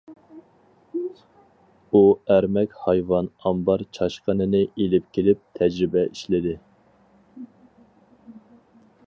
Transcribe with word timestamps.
ئۇ 1.91 2.01
ئەرمەك 2.35 2.73
ھايۋان 2.85 3.29
ئامبار 3.45 3.85
چاشقىنىنى 3.99 4.63
ئېلىپ 4.71 5.13
كېلىپ 5.19 5.45
تەجرىبە 5.61 6.05
ئىشلىدى. 6.11 6.57